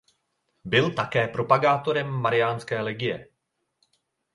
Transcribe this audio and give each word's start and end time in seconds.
Byl 0.65 0.91
také 0.91 1.27
propagátorem 1.27 2.07
mariánské 2.07 2.81
legie. 2.81 3.27